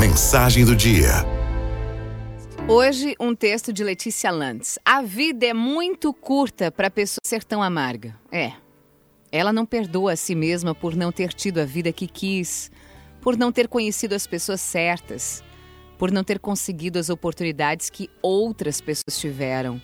mensagem 0.00 0.64
do 0.64 0.74
dia. 0.74 1.10
Hoje, 2.66 3.14
um 3.20 3.34
texto 3.34 3.70
de 3.70 3.84
Letícia 3.84 4.30
Landes. 4.30 4.78
A 4.82 5.02
vida 5.02 5.44
é 5.44 5.52
muito 5.52 6.14
curta 6.14 6.72
para 6.72 6.86
a 6.86 6.90
pessoa 6.90 7.20
ser 7.22 7.44
tão 7.44 7.62
amarga. 7.62 8.18
É. 8.32 8.52
Ela 9.30 9.52
não 9.52 9.66
perdoa 9.66 10.14
a 10.14 10.16
si 10.16 10.34
mesma 10.34 10.74
por 10.74 10.96
não 10.96 11.12
ter 11.12 11.34
tido 11.34 11.58
a 11.58 11.66
vida 11.66 11.92
que 11.92 12.06
quis, 12.06 12.70
por 13.20 13.36
não 13.36 13.52
ter 13.52 13.68
conhecido 13.68 14.14
as 14.14 14.26
pessoas 14.26 14.62
certas, 14.62 15.44
por 15.98 16.10
não 16.10 16.24
ter 16.24 16.38
conseguido 16.38 16.98
as 16.98 17.10
oportunidades 17.10 17.90
que 17.90 18.08
outras 18.22 18.80
pessoas 18.80 19.18
tiveram. 19.18 19.82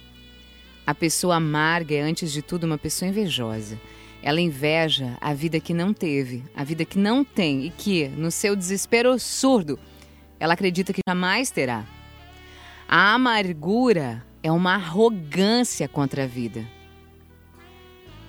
A 0.87 0.95
pessoa 0.95 1.37
amarga 1.37 1.95
é, 1.95 2.01
antes 2.01 2.33
de 2.33 2.41
tudo, 2.41 2.65
uma 2.65 2.79
pessoa 2.79 3.11
invejosa. 3.11 3.79
Ela 4.23 4.41
inveja 4.41 5.19
a 5.21 5.35
vida 5.35 5.61
que 5.61 5.75
não 5.75 5.93
teve, 5.93 6.43
a 6.55 6.65
vida 6.65 6.87
que 6.87 6.99
não 6.99 7.23
tem 7.23 7.67
e 7.67 7.71
que, 7.71 8.09
no 8.09 8.31
seu 8.31 8.57
desespero 8.57 9.19
surdo, 9.19 9.79
ela 10.39 10.55
acredita 10.55 10.93
que 10.93 11.01
jamais 11.09 11.51
terá. 11.51 11.85
A 12.89 13.15
amargura 13.15 14.25
é 14.43 14.51
uma 14.51 14.75
arrogância 14.75 15.89
contra 15.89 16.25
a 16.25 16.27
vida. 16.27 16.67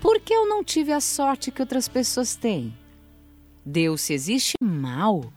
Por 0.02 0.20
que 0.20 0.34
eu 0.34 0.48
não 0.48 0.64
tive 0.64 0.92
a 0.92 1.00
sorte 1.00 1.52
que 1.52 1.62
outras 1.62 1.88
pessoas 1.88 2.36
têm? 2.36 2.76
Deus, 3.66 4.02
se 4.02 4.14
existe 4.14 4.54
mal, 4.62 5.32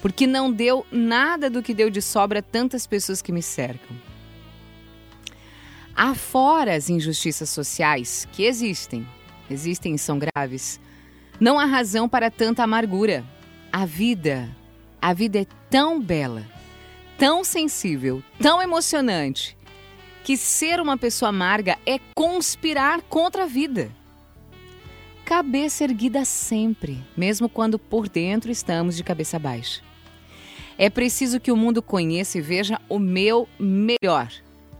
porque 0.00 0.26
não 0.26 0.52
deu 0.52 0.86
nada 0.92 1.50
do 1.50 1.62
que 1.62 1.74
deu 1.74 1.90
de 1.90 2.00
sobra 2.00 2.38
a 2.38 2.42
tantas 2.42 2.86
pessoas 2.86 3.20
que 3.20 3.32
me 3.32 3.42
cercam. 3.42 3.96
Afora 5.94 6.76
as 6.76 6.88
injustiças 6.88 7.50
sociais 7.50 8.28
que 8.30 8.44
existem, 8.44 9.06
existem 9.50 9.94
e 9.94 9.98
são 9.98 10.18
graves, 10.18 10.78
não 11.40 11.58
há 11.58 11.64
razão 11.64 12.08
para 12.08 12.30
tanta 12.30 12.62
amargura. 12.62 13.24
A 13.72 13.84
vida, 13.84 14.48
a 15.00 15.12
vida 15.12 15.40
é 15.40 15.46
tão 15.70 16.00
bela, 16.00 16.44
tão 17.16 17.44
sensível, 17.44 18.22
tão 18.40 18.60
emocionante, 18.60 19.56
que 20.24 20.36
ser 20.36 20.80
uma 20.80 20.98
pessoa 20.98 21.30
amarga 21.30 21.78
é 21.86 21.98
conspirar 22.14 23.00
contra 23.02 23.44
a 23.44 23.46
vida. 23.46 23.90
Cabeça 25.24 25.84
erguida 25.84 26.24
sempre, 26.24 27.02
mesmo 27.16 27.48
quando 27.48 27.78
por 27.78 28.08
dentro 28.08 28.50
estamos 28.50 28.96
de 28.96 29.04
cabeça 29.04 29.38
baixa. 29.38 29.82
É 30.76 30.88
preciso 30.88 31.40
que 31.40 31.50
o 31.50 31.56
mundo 31.56 31.82
conheça 31.82 32.38
e 32.38 32.40
veja 32.40 32.80
o 32.88 32.98
meu 32.98 33.48
melhor, 33.58 34.30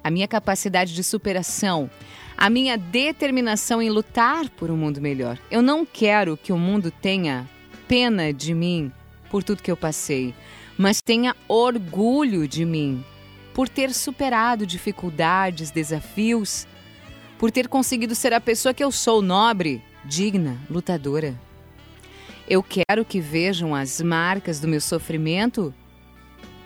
a 0.03 0.11
minha 0.11 0.28
capacidade 0.28 0.95
de 0.95 1.03
superação, 1.03 1.91
a 2.37 2.48
minha 2.48 2.78
determinação 2.78 3.83
em 3.83 3.91
lutar 3.91 4.48
por 4.50 4.71
um 4.71 4.77
mundo 4.77 5.00
melhor. 5.00 5.39
Eu 5.50 5.61
não 5.61 5.84
quero 5.84 6.37
que 6.37 6.53
o 6.53 6.56
mundo 6.56 6.91
tenha 6.91 7.48
pena 7.89 8.33
de 8.33 8.55
mim 8.55 8.93
por 9.31 9.43
tudo 9.43 9.62
que 9.62 9.71
eu 9.71 9.77
passei, 9.77 10.34
mas 10.77 11.01
tenha 11.01 11.34
orgulho 11.47 12.47
de 12.47 12.65
mim 12.65 13.05
por 13.53 13.69
ter 13.69 13.93
superado 13.93 14.65
dificuldades, 14.65 15.71
desafios, 15.71 16.67
por 17.39 17.51
ter 17.51 17.67
conseguido 17.67 18.15
ser 18.15 18.33
a 18.33 18.41
pessoa 18.41 18.73
que 18.73 18.84
eu 18.84 18.93
sou, 18.93 19.21
nobre, 19.21 19.83
digna, 20.05 20.56
lutadora. 20.71 21.34
Eu 22.49 22.62
quero 22.62 23.05
que 23.05 23.21
vejam 23.21 23.75
as 23.75 24.01
marcas 24.01 24.61
do 24.61 24.69
meu 24.69 24.81
sofrimento 24.81 25.75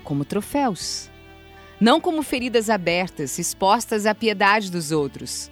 como 0.05 0.24
troféus, 0.24 1.10
não 1.80 2.00
como 2.00 2.22
feridas 2.22 2.70
abertas, 2.70 3.38
expostas 3.38 4.06
à 4.06 4.14
piedade 4.14 4.70
dos 4.70 4.92
outros. 4.92 5.50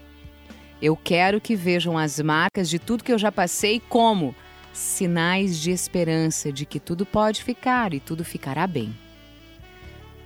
Eu 0.81 0.97
quero 0.97 1.41
que 1.41 1.57
vejam 1.57 1.99
as 1.99 2.21
marcas 2.21 2.69
de 2.69 2.79
tudo 2.79 3.03
que 3.03 3.13
eu 3.13 3.19
já 3.19 3.33
passei 3.33 3.81
como 3.89 4.35
sinais 4.73 5.59
de 5.59 5.71
esperança 5.71 6.53
de 6.53 6.65
que 6.65 6.79
tudo 6.81 7.05
pode 7.05 7.43
ficar 7.43 7.93
e 7.95 8.01
tudo 8.01 8.25
ficará 8.25 8.67
bem. 8.67 8.95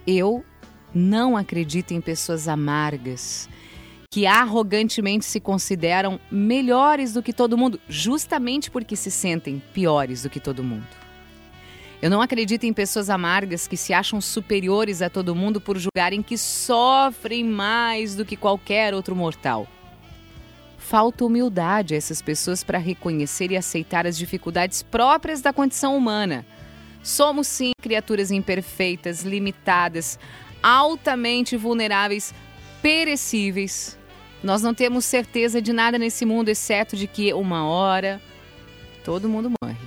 Eu 0.06 0.44
não 0.94 1.36
acredito 1.36 1.92
em 1.92 2.00
pessoas 2.00 2.46
amargas 2.46 3.48
que 4.10 4.26
arrogantemente 4.26 5.24
se 5.24 5.40
consideram 5.40 6.20
melhores 6.30 7.12
do 7.12 7.22
que 7.22 7.32
todo 7.32 7.58
mundo, 7.58 7.80
justamente 7.88 8.70
porque 8.70 8.94
se 8.94 9.10
sentem 9.10 9.60
piores 9.72 10.22
do 10.22 10.30
que 10.30 10.38
todo 10.38 10.62
mundo. 10.62 10.86
Eu 12.00 12.10
não 12.10 12.20
acredito 12.20 12.64
em 12.64 12.72
pessoas 12.72 13.10
amargas 13.10 13.66
que 13.66 13.76
se 13.76 13.92
acham 13.92 14.20
superiores 14.20 15.02
a 15.02 15.10
todo 15.10 15.34
mundo 15.34 15.60
por 15.60 15.78
julgarem 15.78 16.22
que 16.22 16.38
sofrem 16.38 17.42
mais 17.42 18.14
do 18.14 18.24
que 18.24 18.36
qualquer 18.36 18.94
outro 18.94 19.16
mortal. 19.16 19.66
Falta 20.84 21.24
humildade 21.24 21.94
a 21.94 21.96
essas 21.96 22.20
pessoas 22.20 22.62
para 22.62 22.76
reconhecer 22.76 23.50
e 23.50 23.56
aceitar 23.56 24.06
as 24.06 24.18
dificuldades 24.18 24.82
próprias 24.82 25.40
da 25.40 25.50
condição 25.50 25.96
humana. 25.96 26.44
Somos 27.02 27.46
sim 27.46 27.70
criaturas 27.80 28.30
imperfeitas, 28.30 29.22
limitadas, 29.22 30.18
altamente 30.62 31.56
vulneráveis, 31.56 32.34
perecíveis. 32.82 33.98
Nós 34.42 34.60
não 34.60 34.74
temos 34.74 35.06
certeza 35.06 35.60
de 35.60 35.72
nada 35.72 35.96
nesse 35.96 36.26
mundo, 36.26 36.50
exceto 36.50 36.96
de 36.98 37.06
que 37.06 37.32
uma 37.32 37.66
hora 37.66 38.20
todo 39.02 39.26
mundo 39.26 39.50
morre. 39.62 39.78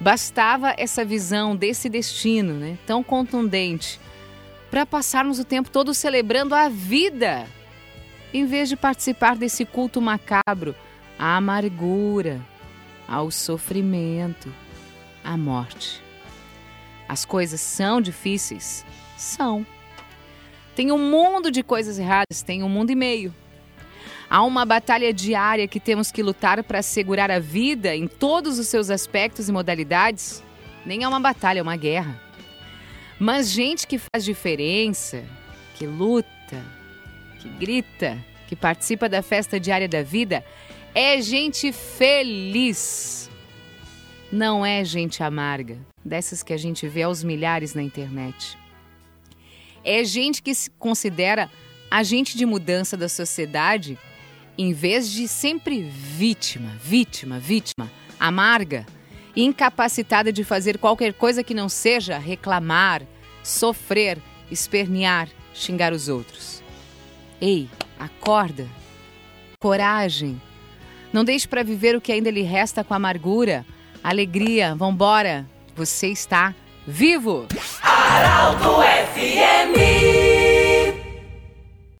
Bastava 0.00 0.74
essa 0.76 1.04
visão 1.04 1.54
desse 1.54 1.88
destino 1.88 2.54
né, 2.54 2.76
tão 2.88 3.04
contundente 3.04 4.00
para 4.68 4.84
passarmos 4.84 5.38
o 5.38 5.44
tempo 5.44 5.70
todo 5.70 5.94
celebrando 5.94 6.56
a 6.56 6.68
vida 6.68 7.46
em 8.32 8.46
vez 8.46 8.68
de 8.68 8.76
participar 8.76 9.36
desse 9.36 9.64
culto 9.64 10.00
macabro 10.00 10.74
à 11.18 11.36
amargura, 11.36 12.40
ao 13.08 13.30
sofrimento, 13.30 14.52
à 15.24 15.36
morte. 15.36 16.02
As 17.08 17.24
coisas 17.24 17.60
são 17.60 18.00
difíceis? 18.00 18.84
São. 19.16 19.64
Tem 20.74 20.92
um 20.92 20.98
mundo 20.98 21.50
de 21.50 21.62
coisas 21.62 21.98
erradas, 21.98 22.42
tem 22.42 22.62
um 22.62 22.68
mundo 22.68 22.90
e 22.90 22.94
meio. 22.94 23.34
Há 24.28 24.42
uma 24.42 24.64
batalha 24.64 25.12
diária 25.12 25.68
que 25.68 25.78
temos 25.78 26.10
que 26.10 26.22
lutar 26.22 26.62
para 26.64 26.80
assegurar 26.80 27.30
a 27.30 27.38
vida 27.38 27.94
em 27.94 28.08
todos 28.08 28.58
os 28.58 28.66
seus 28.66 28.90
aspectos 28.90 29.48
e 29.48 29.52
modalidades. 29.52 30.42
Nem 30.84 31.04
é 31.04 31.08
uma 31.08 31.20
batalha, 31.20 31.60
é 31.60 31.62
uma 31.62 31.76
guerra. 31.76 32.20
Mas 33.18 33.50
gente 33.50 33.86
que 33.86 33.98
faz 33.98 34.24
diferença, 34.24 35.24
que 35.76 35.86
luta, 35.86 36.26
que 37.46 37.64
grita, 37.64 38.18
que 38.48 38.56
participa 38.56 39.08
da 39.08 39.22
festa 39.22 39.58
diária 39.60 39.88
da 39.88 40.02
vida, 40.02 40.44
é 40.94 41.20
gente 41.20 41.72
feliz. 41.72 43.30
Não 44.32 44.66
é 44.66 44.84
gente 44.84 45.22
amarga, 45.22 45.78
dessas 46.04 46.42
que 46.42 46.52
a 46.52 46.56
gente 46.56 46.88
vê 46.88 47.02
aos 47.02 47.22
milhares 47.22 47.74
na 47.74 47.82
internet. 47.82 48.58
É 49.84 50.02
gente 50.02 50.42
que 50.42 50.54
se 50.54 50.68
considera 50.70 51.48
agente 51.88 52.36
de 52.36 52.44
mudança 52.44 52.96
da 52.96 53.08
sociedade 53.08 53.96
em 54.58 54.72
vez 54.72 55.10
de 55.10 55.28
sempre 55.28 55.82
vítima, 55.82 56.72
vítima, 56.82 57.38
vítima, 57.38 57.90
amarga, 58.18 58.84
incapacitada 59.36 60.32
de 60.32 60.42
fazer 60.42 60.78
qualquer 60.78 61.12
coisa 61.12 61.44
que 61.44 61.54
não 61.54 61.68
seja 61.68 62.18
reclamar, 62.18 63.02
sofrer, 63.44 64.18
espernear, 64.50 65.28
xingar 65.54 65.92
os 65.92 66.08
outros. 66.08 66.65
Ei, 67.40 67.68
acorda. 67.98 68.66
Coragem. 69.60 70.40
Não 71.12 71.24
deixe 71.24 71.46
para 71.46 71.62
viver 71.62 71.96
o 71.96 72.00
que 72.00 72.12
ainda 72.12 72.30
lhe 72.30 72.42
resta 72.42 72.84
com 72.84 72.94
amargura. 72.94 73.64
Alegria, 74.02 74.74
vambora. 74.74 75.46
Você 75.74 76.08
está 76.08 76.54
vivo. 76.86 77.46
Araldo 77.82 78.82
F 78.82 80.25